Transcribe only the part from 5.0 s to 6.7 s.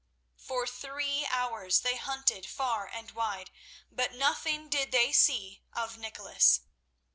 see of Nicholas.